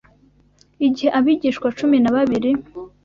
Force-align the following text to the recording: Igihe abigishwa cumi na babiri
Igihe 0.87 1.09
abigishwa 1.19 1.67
cumi 1.77 1.97
na 2.03 2.11
babiri 2.15 2.51